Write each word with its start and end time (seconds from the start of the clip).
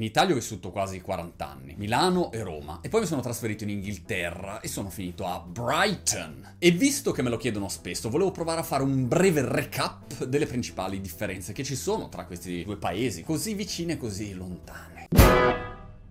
In 0.00 0.06
Italia 0.06 0.32
ho 0.32 0.38
vissuto 0.38 0.70
quasi 0.70 0.98
40 1.02 1.46
anni, 1.46 1.74
Milano 1.76 2.32
e 2.32 2.42
Roma, 2.42 2.80
e 2.80 2.88
poi 2.88 3.00
mi 3.00 3.06
sono 3.06 3.20
trasferito 3.20 3.64
in 3.64 3.68
Inghilterra 3.68 4.60
e 4.60 4.66
sono 4.66 4.88
finito 4.88 5.26
a 5.26 5.38
Brighton. 5.40 6.54
E 6.58 6.70
visto 6.70 7.12
che 7.12 7.20
me 7.20 7.28
lo 7.28 7.36
chiedono 7.36 7.68
spesso, 7.68 8.08
volevo 8.08 8.30
provare 8.30 8.60
a 8.60 8.62
fare 8.62 8.82
un 8.82 9.06
breve 9.06 9.44
recap 9.44 10.24
delle 10.24 10.46
principali 10.46 11.02
differenze 11.02 11.52
che 11.52 11.64
ci 11.64 11.76
sono 11.76 12.08
tra 12.08 12.24
questi 12.24 12.64
due 12.64 12.78
paesi, 12.78 13.22
così 13.22 13.52
vicini 13.52 13.92
e 13.92 13.96
così 13.98 14.32
lontane 14.32 15.69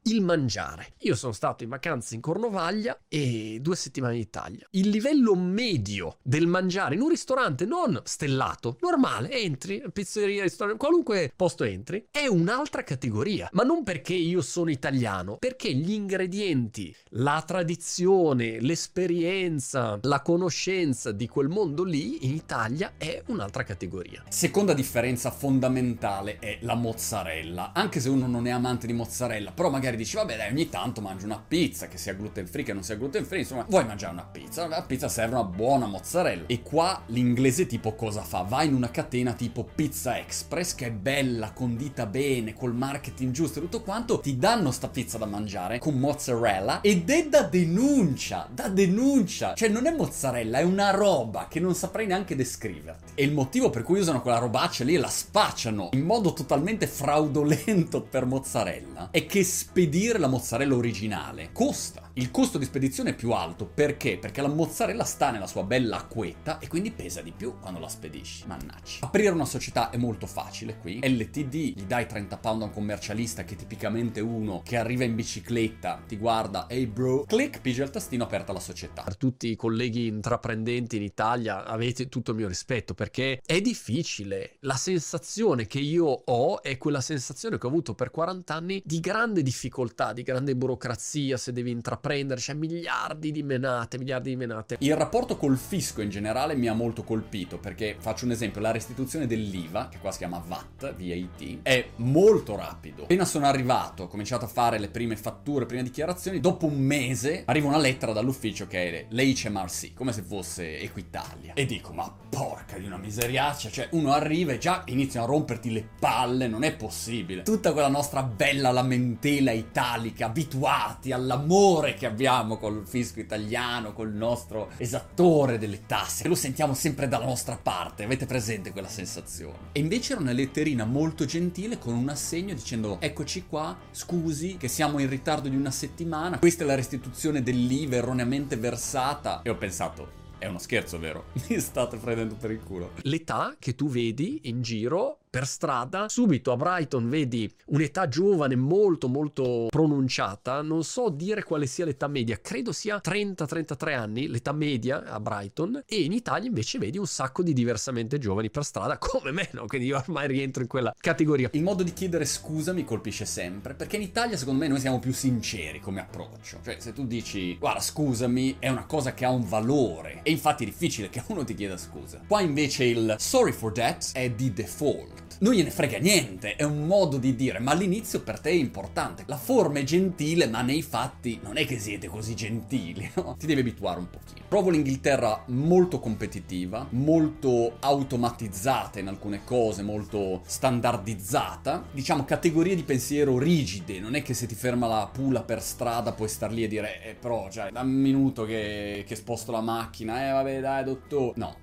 il 0.09 0.21
mangiare. 0.21 0.93
Io 0.99 1.15
sono 1.15 1.33
stato 1.33 1.63
in 1.63 1.69
vacanza 1.69 2.15
in 2.15 2.21
Cornovaglia 2.21 2.97
e 3.07 3.59
due 3.61 3.75
settimane 3.75 4.15
in 4.15 4.21
Italia. 4.21 4.67
Il 4.71 4.89
livello 4.89 5.35
medio 5.35 6.17
del 6.23 6.47
mangiare 6.47 6.95
in 6.95 7.01
un 7.01 7.09
ristorante 7.09 7.65
non 7.65 7.99
stellato, 8.03 8.77
normale, 8.81 9.31
entri, 9.31 9.83
pizzeria, 9.93 10.43
ristorante, 10.43 10.79
qualunque 10.79 11.31
posto 11.35 11.63
entri, 11.63 12.07
è 12.11 12.25
un'altra 12.27 12.83
categoria. 12.83 13.49
Ma 13.53 13.63
non 13.63 13.83
perché 13.83 14.13
io 14.13 14.41
sono 14.41 14.71
italiano, 14.71 15.37
perché 15.37 15.73
gli 15.73 15.91
ingredienti, 15.91 16.95
la 17.11 17.43
tradizione, 17.45 18.59
l'esperienza, 18.59 19.99
la 20.01 20.21
conoscenza 20.21 21.11
di 21.11 21.27
quel 21.27 21.49
mondo 21.49 21.83
lì 21.83 22.25
in 22.25 22.33
Italia 22.33 22.93
è 22.97 23.21
un'altra 23.27 23.63
categoria. 23.63 24.23
Seconda 24.29 24.73
differenza 24.73 25.29
fondamentale 25.31 26.39
è 26.39 26.57
la 26.61 26.75
mozzarella. 26.75 27.73
Anche 27.73 27.99
se 27.99 28.09
uno 28.09 28.27
non 28.27 28.47
è 28.47 28.49
amante 28.49 28.87
di 28.87 28.93
mozzarella, 28.93 29.51
però 29.51 29.69
magari 29.69 29.97
dici 29.99 30.15
vabbè 30.15 30.37
dai 30.37 30.49
ogni 30.49 30.69
tanto 30.69 31.01
mangio 31.01 31.25
una 31.25 31.43
pizza 31.45 31.87
che 31.87 31.97
sia 31.97 32.13
gluten 32.13 32.47
free 32.47 32.63
che 32.63 32.73
non 32.73 32.83
sia 32.83 32.95
gluten 32.95 33.25
free 33.25 33.41
insomma 33.41 33.65
vuoi 33.67 33.85
mangiare 33.85 34.13
una 34.13 34.23
pizza? 34.23 34.67
La 34.67 34.81
pizza 34.83 35.09
serve 35.09 35.35
una 35.35 35.43
buona 35.43 35.85
mozzarella. 35.85 36.45
E 36.47 36.61
qua 36.61 37.03
l'inglese 37.07 37.65
tipo 37.65 37.93
cosa 37.93 38.23
fa? 38.23 38.41
Va 38.41 38.63
in 38.63 38.73
una 38.73 38.91
catena 38.91 39.33
tipo 39.33 39.67
Pizza 39.75 40.17
Express 40.17 40.73
che 40.73 40.87
è 40.87 40.91
bella 40.91 41.51
condita 41.51 42.05
bene 42.05 42.53
col 42.53 42.73
marketing 42.73 43.31
giusto 43.31 43.59
e 43.59 43.61
tutto 43.61 43.81
quanto 43.81 44.19
ti 44.19 44.37
danno 44.37 44.71
sta 44.71 44.87
pizza 44.87 45.17
da 45.17 45.25
mangiare 45.25 45.79
con 45.79 45.95
mozzarella 45.95 46.81
ed 46.81 47.09
è 47.09 47.27
da 47.27 47.43
denuncia 47.43 48.47
da 48.49 48.69
denuncia. 48.69 49.53
Cioè 49.53 49.69
non 49.69 49.85
è 49.85 49.91
mozzarella 49.91 50.59
è 50.59 50.63
una 50.63 50.91
roba 50.91 51.47
che 51.49 51.59
non 51.59 51.75
saprei 51.75 52.07
neanche 52.07 52.35
descriverti. 52.35 53.13
E 53.15 53.23
il 53.23 53.33
motivo 53.33 53.69
per 53.69 53.83
cui 53.83 53.99
usano 53.99 54.21
quella 54.21 54.37
robaccia 54.37 54.83
lì 54.83 54.95
e 54.95 54.99
la 54.99 55.09
spacciano 55.09 55.89
in 55.93 56.01
modo 56.01 56.33
totalmente 56.33 56.87
fraudolento 56.87 58.01
per 58.01 58.25
mozzarella 58.25 59.09
è 59.11 59.25
che 59.25 59.43
spediscono 59.43 59.78
spedire 59.79 60.19
la 60.19 60.27
mozzarella 60.27 60.75
originale 60.75 61.51
costa. 61.53 62.11
Il 62.15 62.31
costo 62.31 62.57
di 62.57 62.65
spedizione 62.65 63.11
è 63.11 63.15
più 63.15 63.31
alto 63.31 63.65
perché? 63.65 64.17
Perché 64.17 64.41
la 64.41 64.49
mozzarella 64.49 65.05
sta 65.05 65.31
nella 65.31 65.47
sua 65.47 65.63
bella 65.63 65.95
acquetta 65.99 66.59
e 66.59 66.67
quindi 66.67 66.91
pesa 66.91 67.21
di 67.21 67.31
più 67.31 67.57
quando 67.61 67.79
la 67.79 67.87
spedisci. 67.87 68.45
Mannaggia. 68.45 69.05
Aprire 69.05 69.29
una 69.29 69.45
società 69.45 69.89
è 69.89 69.95
molto 69.95 70.27
facile 70.27 70.77
qui. 70.79 70.99
LTD 71.01 71.53
gli 71.53 71.85
dai 71.85 72.07
30 72.07 72.37
pound 72.39 72.63
a 72.63 72.65
un 72.65 72.73
commercialista 72.73 73.45
che 73.45 73.53
è 73.53 73.57
tipicamente 73.57 74.19
uno 74.19 74.61
che 74.65 74.75
arriva 74.75 75.05
in 75.05 75.15
bicicletta, 75.15 76.03
ti 76.05 76.17
guarda, 76.17 76.67
hey 76.67 76.85
bro, 76.85 77.23
click, 77.23 77.61
pigia 77.61 77.85
il 77.85 77.89
tastino, 77.89 78.25
aperta 78.25 78.51
la 78.51 78.59
società. 78.59 79.03
Per 79.03 79.15
tutti 79.15 79.47
i 79.47 79.55
colleghi 79.55 80.07
intraprendenti 80.07 80.97
in 80.97 81.03
Italia 81.03 81.63
avete 81.63 82.09
tutto 82.09 82.31
il 82.31 82.37
mio 82.37 82.49
rispetto 82.49 82.93
perché 82.93 83.39
è 83.45 83.61
difficile. 83.61 84.57
La 84.61 84.75
sensazione 84.75 85.67
che 85.67 85.79
io 85.79 86.05
ho 86.05 86.61
è 86.61 86.77
quella 86.77 86.99
sensazione 86.99 87.57
che 87.57 87.65
ho 87.65 87.69
avuto 87.69 87.95
per 87.95 88.11
40 88.11 88.53
anni 88.53 88.81
di 88.83 88.99
grande 88.99 89.41
difficoltà 89.41 89.67
difficoltà, 89.69 90.11
di 90.11 90.23
grande 90.23 90.55
burocrazia 90.55 91.37
se 91.37 91.53
devi 91.53 91.71
intraprendere, 91.71 92.41
c'è 92.41 92.53
miliardi 92.53 93.31
di 93.31 93.43
menate, 93.43 93.97
miliardi 93.97 94.29
di 94.29 94.35
menate. 94.35 94.77
Il 94.79 94.95
rapporto 94.95 95.37
col 95.37 95.57
fisco 95.57 96.01
in 96.01 96.09
generale 96.09 96.55
mi 96.55 96.67
ha 96.67 96.73
molto 96.73 97.03
colpito 97.03 97.59
perché 97.59 97.95
faccio 97.99 98.25
un 98.25 98.31
esempio, 98.31 98.59
la 98.59 98.71
restituzione 98.71 99.27
dell'IVA, 99.27 99.87
che 99.89 99.99
qua 99.99 100.11
si 100.11 100.17
chiama 100.17 100.43
VAT, 100.45 100.95
VAT, 100.95 101.59
è 101.61 101.87
molto 101.97 102.55
rapido. 102.55 103.03
Appena 103.03 103.25
sono 103.25 103.45
arrivato, 103.45 104.03
ho 104.03 104.07
cominciato 104.07 104.45
a 104.45 104.47
fare 104.47 104.79
le 104.79 104.89
prime 104.89 105.15
fatture, 105.15 105.61
le 105.61 105.65
prime 105.67 105.83
dichiarazioni, 105.83 106.39
dopo 106.39 106.65
un 106.65 106.79
mese 106.79 107.43
arriva 107.45 107.67
una 107.67 107.77
lettera 107.77 108.11
dall'ufficio 108.11 108.67
che 108.67 108.91
è 108.91 109.05
l'HMRC, 109.09 109.93
come 109.93 110.11
se 110.11 110.23
fosse 110.23 110.79
Equitalia. 110.79 111.53
E 111.53 111.65
dico, 111.65 111.93
ma 111.93 112.11
porca 112.29 112.77
di 112.77 112.85
una 112.85 112.97
miseriaccia, 112.97 113.69
cioè 113.69 113.89
uno 113.91 114.13
arriva 114.13 114.53
e 114.53 114.57
già 114.57 114.83
iniziano 114.85 115.25
a 115.25 115.29
romperti 115.29 115.71
le 115.71 115.87
palle, 115.99 116.47
non 116.47 116.63
è 116.63 116.75
possibile. 116.75 117.43
Tutta 117.43 117.71
quella 117.71 117.87
nostra 117.87 118.23
bella 118.23 118.71
lamentela 118.71 119.51
italica, 119.59 120.25
abituati 120.25 121.11
all'amore 121.11 121.93
che 121.93 122.05
abbiamo 122.05 122.57
col 122.57 122.83
fisco 122.87 123.19
italiano, 123.19 123.93
col 123.93 124.11
nostro 124.11 124.71
esattore 124.77 125.57
delle 125.57 125.85
tasse, 125.85 126.27
lo 126.27 126.35
sentiamo 126.35 126.73
sempre 126.73 127.07
dalla 127.07 127.25
nostra 127.25 127.57
parte, 127.61 128.03
avete 128.03 128.25
presente 128.25 128.71
quella 128.71 128.87
sensazione? 128.87 129.57
E 129.73 129.79
invece 129.79 130.13
era 130.13 130.21
una 130.21 130.31
letterina 130.31 130.85
molto 130.85 131.25
gentile 131.25 131.77
con 131.77 131.93
un 131.93 132.09
assegno 132.09 132.53
dicendo 132.53 132.97
eccoci 132.99 133.45
qua, 133.47 133.77
scusi 133.91 134.57
che 134.57 134.67
siamo 134.67 134.99
in 134.99 135.09
ritardo 135.09 135.49
di 135.49 135.55
una 135.55 135.71
settimana, 135.71 136.39
questa 136.39 136.63
è 136.63 136.67
la 136.67 136.75
restituzione 136.75 137.43
dell'IVA 137.43 137.97
erroneamente 137.97 138.55
versata 138.55 139.41
e 139.43 139.49
ho 139.49 139.55
pensato 139.55 140.19
è 140.39 140.47
uno 140.47 140.57
scherzo, 140.57 140.97
vero? 140.97 141.25
Mi 141.49 141.59
state 141.59 141.97
prendendo 141.97 142.35
per 142.35 142.51
il 142.51 142.63
culo. 142.63 142.91
L'età 143.01 143.55
che 143.59 143.75
tu 143.75 143.89
vedi 143.89 144.41
in 144.43 144.61
giro 144.61 145.18
per 145.29 145.45
strada, 145.45 146.09
subito 146.09 146.51
a 146.51 146.57
Brighton 146.57 147.07
vedi 147.07 147.49
un'età 147.67 148.07
giovane 148.07 148.55
molto 148.55 149.07
molto 149.07 149.67
pronunciata, 149.69 150.61
non 150.63 150.83
so 150.83 151.09
dire 151.09 151.43
quale 151.43 151.67
sia 151.67 151.85
l'età 151.85 152.07
media, 152.07 152.39
credo 152.41 152.71
sia 152.71 152.99
30-33 153.03 153.95
anni 153.95 154.27
l'età 154.27 154.51
media 154.53 155.03
a 155.03 155.19
Brighton 155.19 155.83
e 155.85 156.01
in 156.01 156.13
Italia 156.13 156.47
invece 156.47 156.79
vedi 156.79 156.97
un 156.97 157.05
sacco 157.05 157.43
di 157.43 157.53
diversamente 157.53 158.17
giovani 158.17 158.49
per 158.49 158.65
strada 158.65 158.97
come 158.99 159.31
me, 159.31 159.49
no? 159.51 159.67
quindi 159.67 159.87
io 159.87 159.97
ormai 159.97 160.27
rientro 160.27 160.63
in 160.63 160.67
quella 160.67 160.93
categoria. 160.99 161.49
Il 161.53 161.61
modo 161.61 161.83
di 161.83 161.93
chiedere 161.93 162.25
scusa 162.25 162.73
mi 162.73 162.83
colpisce 162.83 163.25
sempre, 163.25 163.75
perché 163.75 163.97
in 163.97 164.01
Italia 164.01 164.35
secondo 164.35 164.61
me 164.61 164.67
noi 164.67 164.79
siamo 164.79 164.97
più 164.97 165.13
sinceri 165.13 165.79
come 165.79 166.01
approccio, 166.01 166.59
cioè 166.63 166.77
se 166.79 166.91
tu 166.91 167.05
dici 167.05 167.55
guarda 167.57 167.81
scusami 167.81 168.55
è 168.57 168.69
una 168.69 168.85
cosa 168.85 169.13
che 169.13 169.25
ha 169.25 169.29
un 169.29 169.47
valore 169.47 170.21
e 170.23 170.31
infatti 170.31 170.63
è 170.63 170.65
difficile 170.65 171.09
che 171.09 171.21
uno 171.27 171.43
ti 171.43 171.53
chieda 171.53 171.77
scusa. 171.77 172.19
Qua 172.27 172.41
invece 172.41 172.85
il 172.85 173.15
sorry 173.19 173.51
for 173.51 173.71
that 173.73 174.09
è 174.13 174.31
di 174.31 174.51
default 174.51 175.19
non 175.39 175.53
gliene 175.53 175.69
frega 175.69 175.97
niente, 175.99 176.55
è 176.55 176.63
un 176.63 176.85
modo 176.85 177.17
di 177.17 177.35
dire, 177.35 177.59
ma 177.59 177.71
all'inizio 177.71 178.21
per 178.21 178.39
te 178.39 178.49
è 178.49 178.53
importante. 178.53 179.23
La 179.27 179.37
forma 179.37 179.79
è 179.79 179.83
gentile, 179.83 180.47
ma 180.47 180.61
nei 180.61 180.81
fatti 180.81 181.39
non 181.41 181.57
è 181.57 181.65
che 181.65 181.79
siete 181.79 182.07
così 182.07 182.35
gentili, 182.35 183.09
no? 183.15 183.35
Ti 183.37 183.45
devi 183.45 183.61
abituare 183.61 183.99
un 183.99 184.09
pochino. 184.09 184.45
Provo 184.47 184.69
l'Inghilterra 184.69 185.43
molto 185.47 185.99
competitiva, 185.99 186.87
molto 186.91 187.77
automatizzata 187.79 188.99
in 188.99 189.07
alcune 189.07 189.43
cose, 189.43 189.81
molto 189.81 190.41
standardizzata. 190.45 191.85
Diciamo 191.91 192.25
categorie 192.25 192.75
di 192.75 192.83
pensiero 192.83 193.37
rigide, 193.37 193.99
non 193.99 194.15
è 194.15 194.21
che 194.21 194.33
se 194.33 194.45
ti 194.45 194.55
ferma 194.55 194.87
la 194.87 195.09
pula 195.11 195.43
per 195.43 195.61
strada 195.61 196.11
puoi 196.11 196.27
star 196.29 196.51
lì 196.51 196.63
e 196.63 196.67
dire, 196.67 197.03
eh 197.03 197.15
però, 197.15 197.49
cioè, 197.49 197.71
da 197.71 197.81
un 197.81 197.91
minuto 197.91 198.43
che, 198.43 199.03
che 199.07 199.15
sposto 199.15 199.51
la 199.51 199.61
macchina, 199.61 200.27
eh 200.27 200.31
vabbè 200.31 200.59
dai 200.59 200.83
dottore. 200.83 201.33
No, 201.35 201.55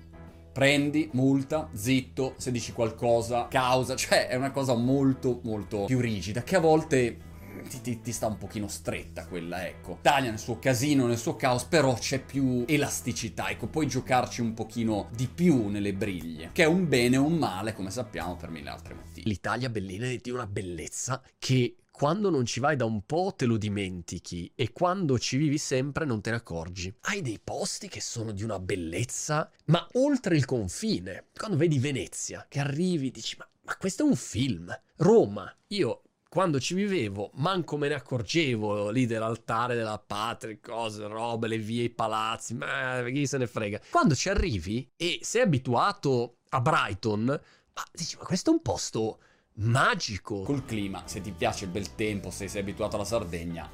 prendi, 0.57 1.07
multa, 1.13 1.69
zitto, 1.71 2.33
se 2.37 2.49
dici 2.49 2.71
qualcosa, 2.71 3.47
causa, 3.47 3.95
cioè 3.95 4.25
è 4.25 4.33
una 4.33 4.49
cosa 4.49 4.73
molto 4.73 5.39
molto 5.43 5.85
più 5.85 5.99
rigida 5.99 6.41
che 6.41 6.55
a 6.55 6.59
volte 6.59 7.17
ti, 7.69 7.79
ti, 7.81 8.01
ti, 8.01 8.11
sta 8.11 8.25
un 8.25 8.39
pochino 8.39 8.67
stretta 8.67 9.27
quella, 9.27 9.67
ecco. 9.67 9.97
Italia 9.99 10.31
nel 10.31 10.39
suo 10.39 10.57
casino, 10.57 11.05
nel 11.05 11.19
suo 11.19 11.35
caos, 11.35 11.65
però 11.65 11.93
c'è 11.93 12.19
più 12.19 12.65
elasticità, 12.67 13.51
ecco, 13.51 13.67
puoi 13.67 13.85
giocarci 13.85 14.41
un 14.41 14.55
pochino 14.55 15.09
di 15.15 15.27
più 15.27 15.67
nelle 15.67 15.93
briglie, 15.93 16.49
che 16.53 16.63
è 16.63 16.67
un 16.67 16.87
bene 16.87 17.17
o 17.17 17.25
un 17.25 17.37
male, 17.37 17.73
come 17.73 17.91
sappiamo, 17.91 18.35
per 18.35 18.49
mille 18.49 18.71
altri 18.71 18.95
motivi. 18.95 19.29
L'Italia 19.29 19.69
bellina 19.69 20.07
è 20.07 20.17
di 20.17 20.31
una 20.31 20.47
bellezza 20.47 21.21
che 21.37 21.75
quando 21.97 22.29
non 22.29 22.45
ci 22.45 22.59
vai 22.59 22.75
da 22.75 22.85
un 22.85 23.07
po' 23.07 23.33
te 23.35 23.47
lo 23.47 23.57
dimentichi 23.57 24.51
e 24.53 24.71
quando 24.71 25.17
ci 25.17 25.35
vivi 25.35 25.57
sempre 25.57 26.05
non 26.05 26.21
te 26.21 26.29
ne 26.29 26.35
accorgi. 26.35 26.93
Hai 27.01 27.23
dei 27.23 27.39
posti 27.43 27.87
che 27.87 28.01
sono 28.01 28.33
di 28.33 28.43
una 28.43 28.59
bellezza, 28.59 29.49
ma 29.65 29.83
oltre 29.93 30.35
il 30.35 30.45
confine. 30.45 31.29
Quando 31.35 31.57
vedi 31.57 31.79
Venezia, 31.79 32.45
che 32.47 32.59
arrivi, 32.59 33.09
dici 33.09 33.35
ma, 33.39 33.49
ma 33.63 33.75
questo 33.77 34.03
è 34.03 34.05
un 34.05 34.15
film. 34.15 34.71
Roma, 34.97 35.51
io 35.69 36.03
quando 36.29 36.59
ci 36.59 36.75
vivevo, 36.75 37.31
manco 37.33 37.77
me 37.77 37.87
ne 37.87 37.95
accorgevo 37.95 38.91
lì 38.91 39.07
dell'altare 39.07 39.73
della 39.73 39.97
patria, 39.97 40.55
cose, 40.61 41.07
robe, 41.07 41.47
le 41.47 41.57
vie, 41.57 41.85
i 41.85 41.89
palazzi, 41.89 42.53
ma 42.53 43.03
chi 43.07 43.25
se 43.25 43.39
ne 43.39 43.47
frega. 43.47 43.81
Quando 43.89 44.13
ci 44.13 44.29
arrivi 44.29 44.87
e 44.95 45.17
sei 45.23 45.41
abituato 45.41 46.35
a 46.49 46.61
Brighton, 46.61 47.23
ma 47.25 47.83
dici, 47.91 48.17
ma 48.17 48.23
questo 48.23 48.51
è 48.51 48.53
un 48.53 48.61
posto 48.61 49.17
magico. 49.59 50.41
Col 50.41 50.65
clima, 50.65 51.03
se 51.05 51.21
ti 51.21 51.31
piace 51.31 51.65
il 51.65 51.71
bel 51.71 51.95
tempo, 51.95 52.29
se 52.31 52.47
sei 52.47 52.61
abituato 52.61 52.95
alla 52.95 53.05
Sardegna, 53.05 53.69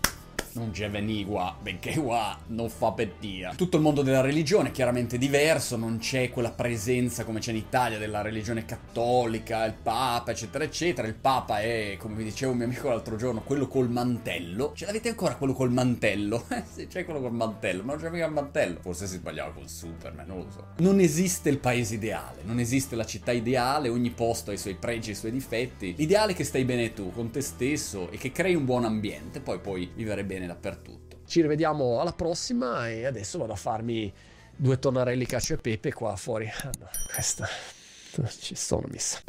non 0.56 0.72
c'è 0.72 0.90
veni 0.90 1.26
benché 1.62 1.98
qua 1.98 2.38
non 2.48 2.70
fa 2.70 2.92
pettia. 2.92 3.54
Tutto 3.56 3.78
il 3.78 3.84
mondo 3.84 4.02
della 4.02 4.22
religione 4.22 4.70
è 4.70 4.72
chiaramente 4.72 5.18
diverso, 5.18 5.78
non 5.78 5.98
c'è 5.98 6.30
quella 6.30 6.52
presenza 6.52 7.24
come 7.24 7.40
c'è 7.40 7.52
in 7.52 7.58
Italia 7.58 7.98
della 7.98 8.22
religione 8.22 8.66
cattolica, 8.66 9.66
il 9.66 9.74
Papa, 9.74 10.32
eccetera, 10.32 10.64
eccetera. 10.64 11.08
Il 11.08 11.16
Papa 11.16 11.62
è, 11.62 11.96
come 11.98 12.16
vi 12.16 12.24
diceva 12.24 12.52
un 12.52 12.58
mio 12.58 12.66
amico 12.68 12.90
l'altro 12.90 13.16
giorno, 13.16 13.42
quello 13.42 13.68
col 13.68 13.90
mantello. 13.90 14.72
Ce 14.76 14.86
l'avete 14.86 15.10
ancora 15.10 15.36
quello 15.36 15.54
col 15.54 15.72
mantello? 15.72 16.46
Eh 16.54 16.64
sì, 16.72 16.88
c'è 16.88 17.04
quello 17.04 17.20
col 17.20 17.34
mantello, 17.34 17.82
ma 17.84 17.94
non 17.94 18.02
c'è 18.02 18.10
mica 18.10 18.26
il 18.26 18.32
mantello. 18.32 18.80
Forse 18.82 19.08
si 19.08 19.16
sbagliava 19.16 19.52
con 19.54 19.68
Superman, 19.68 20.28
non 20.28 20.38
lo 20.38 20.48
so. 20.52 20.68
Non 20.78 21.00
esiste 21.00 21.50
il 21.50 21.58
paese 21.58 21.96
ideale, 21.96 22.42
non 22.44 22.60
esiste 22.60 22.96
la 22.96 23.06
città 23.06 23.32
ideale, 23.32 23.90
ogni 23.90 24.12
posto 24.12 24.52
ha 24.52 24.54
i 24.54 24.58
suoi 24.58 24.76
pregi 24.76 25.10
e 25.10 25.14
i 25.14 25.16
suoi 25.16 25.32
difetti. 25.32 25.96
L'ideale 25.98 26.34
è 26.34 26.36
che 26.36 26.44
stai 26.44 26.64
bene 26.64 26.94
tu, 26.94 27.12
con 27.12 27.32
te 27.32 27.42
stesso 27.42 28.12
e 28.12 28.18
che 28.18 28.32
crei 28.32 28.54
un 28.54 28.66
buon 28.66 28.86
ambiente, 28.86 29.40
poi 29.40 29.60
puoi 29.60 29.90
vivere 29.96 30.24
bene 30.44 30.48
dappertutto. 30.48 31.22
Ci 31.26 31.42
rivediamo 31.42 32.00
alla 32.00 32.12
prossima 32.12 32.90
e 32.90 33.06
adesso 33.06 33.38
vado 33.38 33.54
a 33.54 33.58
farmi 33.58 34.12
due 34.56 34.78
tonnarelli 34.78 35.26
cacio 35.26 35.54
e 35.54 35.58
pepe 35.58 35.94
qua 35.94 36.16
fuori. 36.16 36.48
Ah, 36.48 36.72
no, 36.80 36.90
questa 37.12 37.48
non 38.16 38.30
ci 38.30 38.56
sono 38.56 38.88
messa. 38.90 39.22